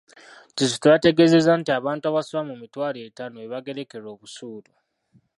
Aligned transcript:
Kizito 0.55 0.85
yategeezezza 0.93 1.51
nti 1.59 1.69
abantu 1.79 2.03
abasoba 2.05 2.41
mu 2.49 2.55
mitwalo 2.61 2.97
etaano 3.07 3.35
be 3.39 3.51
baagerekerwa 3.51 4.11
busuulu. 4.19 4.71